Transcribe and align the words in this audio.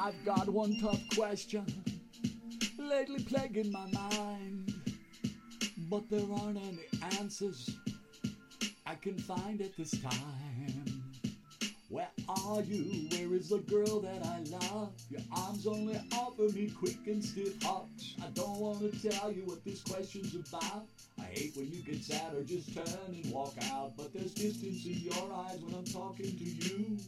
I've 0.00 0.24
got 0.24 0.48
one 0.48 0.78
tough 0.80 1.02
question 1.16 1.66
lately 2.78 3.20
plaguing 3.24 3.72
my 3.72 3.86
mind, 3.90 4.72
but 5.90 6.08
there 6.08 6.24
aren't 6.40 6.56
any 6.56 6.86
answers 7.18 7.68
I 8.86 8.94
can 8.94 9.18
find 9.18 9.60
at 9.60 9.76
this 9.76 9.90
time. 10.00 10.84
Where 11.88 12.08
are 12.28 12.60
you? 12.62 13.08
Where 13.10 13.34
is 13.34 13.48
the 13.48 13.58
girl 13.58 14.00
that 14.00 14.24
I 14.24 14.44
love? 14.50 14.92
Your 15.10 15.22
arms 15.32 15.66
only 15.66 16.00
offer 16.12 16.42
me 16.42 16.70
quick 16.70 16.98
and 17.06 17.24
stiff 17.24 17.60
hugs. 17.62 18.14
I 18.22 18.28
don't 18.34 18.58
want 18.60 18.80
to 18.80 19.10
tell 19.10 19.32
you 19.32 19.42
what 19.46 19.64
this 19.64 19.82
question's 19.82 20.34
about. 20.34 20.86
I 21.18 21.24
hate 21.24 21.56
when 21.56 21.72
you 21.72 21.82
get 21.82 22.04
sad 22.04 22.34
or 22.34 22.44
just 22.44 22.72
turn 22.72 22.84
and 23.08 23.32
walk 23.32 23.54
out, 23.72 23.96
but 23.96 24.12
there's 24.12 24.32
distance 24.32 24.86
in 24.86 24.98
your 24.98 25.32
eyes 25.34 25.58
when 25.60 25.74
I'm 25.74 25.84
talking 25.84 26.36
to 26.38 26.44
you. 26.44 26.98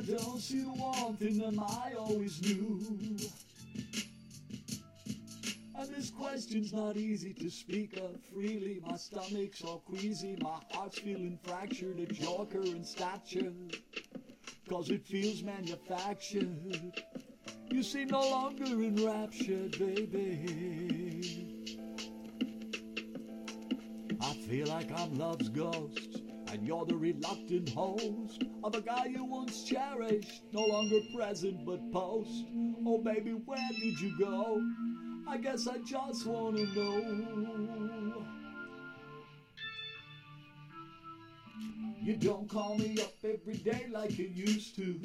I 0.00 0.02
don't 0.02 0.40
see 0.40 0.62
the 0.62 0.70
warmth 0.70 1.20
in 1.20 1.36
them 1.36 1.60
I 1.60 1.92
always 1.98 2.40
knew. 2.40 2.80
And 5.78 5.88
this 5.94 6.08
question's 6.08 6.72
not 6.72 6.96
easy 6.96 7.34
to 7.34 7.50
speak 7.50 7.98
of 7.98 8.18
freely. 8.32 8.80
My 8.82 8.96
stomach's 8.96 9.62
all 9.62 9.80
queasy, 9.80 10.38
my 10.40 10.58
heart's 10.70 11.00
feeling 11.00 11.38
fractured 11.44 12.00
at 12.00 12.18
Yorker 12.18 12.62
in 12.62 12.82
stature. 12.82 13.52
Cause 14.70 14.88
it 14.88 15.04
feels 15.06 15.42
manufactured. 15.42 16.96
You 17.70 17.82
see, 17.82 18.06
no 18.06 18.20
longer 18.20 18.64
enraptured, 18.64 19.78
baby. 19.78 21.76
I 24.18 24.32
feel 24.48 24.66
like 24.66 24.90
I'm 24.98 25.18
love's 25.18 25.50
ghost, 25.50 26.22
and 26.52 26.66
you're 26.66 26.84
the 26.84 26.96
reluctant 26.96 27.68
host 27.70 28.44
of 28.64 28.74
a 28.74 28.80
guy 28.80 29.06
you 29.06 29.24
once 29.24 29.62
cherished, 29.64 30.42
no 30.52 30.64
longer 30.66 30.98
present 31.14 31.64
but 31.64 31.80
post. 31.92 32.44
Oh, 32.84 32.98
baby, 32.98 33.32
where 33.32 33.68
did 33.80 34.00
you 34.00 34.18
go? 34.18 34.60
I 35.28 35.36
guess 35.38 35.68
I 35.68 35.78
just 35.78 36.26
wanna 36.26 36.64
know. 36.74 38.26
You 42.02 42.16
don't 42.16 42.48
call 42.48 42.76
me 42.78 42.96
up 43.00 43.12
every 43.22 43.56
day 43.56 43.86
like 43.90 44.18
you 44.18 44.26
used 44.26 44.74
to. 44.76 44.98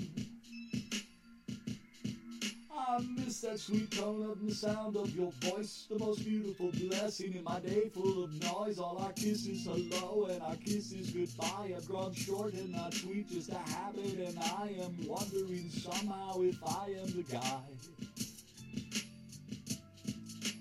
I 2.95 2.99
miss 3.17 3.41
that 3.41 3.59
sweet 3.59 3.91
tone 3.91 4.29
of 4.29 4.45
the 4.45 4.53
sound 4.53 4.95
of 4.95 5.13
your 5.13 5.29
voice, 5.41 5.85
the 5.89 5.99
most 5.99 6.23
beautiful 6.23 6.71
blessing 6.71 7.33
in 7.33 7.43
my 7.43 7.59
day 7.59 7.89
full 7.89 8.23
of 8.23 8.31
noise. 8.41 8.79
All 8.79 8.97
our 8.99 9.11
kisses 9.11 9.65
hello 9.65 10.29
and 10.31 10.41
our 10.41 10.55
kisses 10.55 11.09
goodbye 11.09 11.71
have 11.73 11.85
grown 11.88 12.13
short 12.13 12.53
and 12.53 12.71
not 12.71 12.93
sweet, 12.93 13.29
just 13.29 13.49
a 13.49 13.57
habit. 13.57 14.13
And 14.13 14.39
I 14.39 14.75
am 14.79 14.95
wondering 15.05 15.69
somehow 15.71 16.39
if 16.39 16.57
I 16.66 16.95
am 17.01 17.07
the 17.07 17.25
guy 17.29 17.63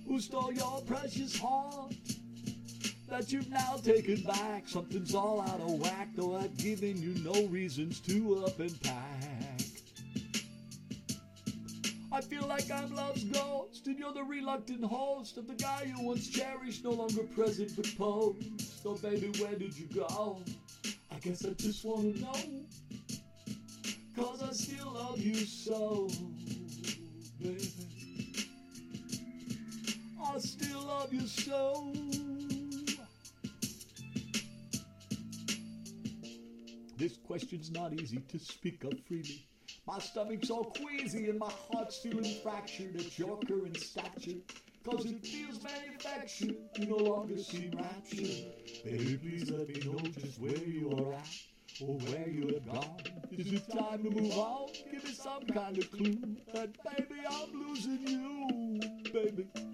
who 0.08 0.18
stole 0.18 0.52
your 0.52 0.80
precious 0.88 1.38
heart 1.38 1.94
that 3.08 3.30
you've 3.30 3.50
now 3.50 3.76
taken 3.76 4.22
back. 4.22 4.66
Something's 4.66 5.14
all 5.14 5.40
out 5.40 5.60
of 5.60 5.70
whack, 5.80 6.08
though 6.16 6.36
I've 6.36 6.56
given 6.56 7.00
you 7.00 7.14
no 7.22 7.46
reasons 7.46 8.00
to 8.00 8.44
up 8.44 8.58
and 8.58 8.82
pack. 8.82 9.33
I 12.14 12.20
feel 12.20 12.46
like 12.46 12.70
I'm 12.70 12.94
love's 12.94 13.24
ghost, 13.24 13.88
and 13.88 13.98
you're 13.98 14.12
the 14.12 14.22
reluctant 14.22 14.84
host 14.84 15.36
of 15.36 15.48
the 15.48 15.54
guy 15.54 15.92
you 15.92 16.00
once 16.06 16.28
cherished, 16.28 16.84
no 16.84 16.92
longer 16.92 17.24
present 17.24 17.74
but 17.74 17.92
posed. 17.98 18.60
So, 18.60 18.94
baby, 18.94 19.32
where 19.40 19.56
did 19.56 19.76
you 19.76 19.86
go? 19.86 20.38
I 21.10 21.18
guess 21.18 21.44
I 21.44 21.54
just 21.54 21.84
wanna 21.84 22.12
know. 22.20 22.36
Cause 24.14 24.44
I 24.44 24.52
still 24.52 24.92
love 24.92 25.18
you 25.18 25.34
so, 25.34 26.08
baby. 27.42 27.72
I 30.24 30.38
still 30.38 30.82
love 30.82 31.12
you 31.12 31.26
so. 31.26 31.92
This 36.96 37.16
question's 37.26 37.72
not 37.72 37.92
easy 37.92 38.18
to 38.18 38.38
speak 38.38 38.84
of 38.84 38.92
freely. 39.08 39.48
My 39.86 39.98
stomach's 39.98 40.50
all 40.50 40.64
queasy 40.64 41.28
and 41.28 41.38
my 41.38 41.50
heart's 41.70 41.98
feeling 41.98 42.34
fractured 42.42 42.96
at 42.96 43.18
your 43.18 43.38
current 43.40 43.76
stature. 43.76 44.38
Cause 44.82 45.04
it 45.04 45.24
feels 45.26 45.62
manufactured, 45.62 46.56
you 46.76 46.86
no 46.86 46.96
longer 46.96 47.38
seem 47.38 47.72
raptured. 47.72 48.46
Baby, 48.84 49.18
please 49.18 49.50
let 49.50 49.68
me 49.68 49.80
know 49.84 49.98
just 50.18 50.40
where 50.40 50.56
you 50.56 50.90
are 50.98 51.14
at 51.14 51.28
or 51.80 51.98
where 51.98 52.28
you 52.28 52.54
have 52.54 52.66
gone. 52.66 52.96
Is 53.32 53.52
it 53.52 53.70
time 53.70 54.04
to 54.04 54.10
move 54.10 54.32
on? 54.38 54.68
Give 54.90 55.04
me 55.04 55.12
some 55.12 55.46
kind 55.46 55.76
of 55.76 55.90
clue 55.90 56.18
that 56.54 56.70
baby 56.84 57.20
I'm 57.30 57.68
losing 57.68 58.06
you, 58.06 58.80
baby. 59.12 59.73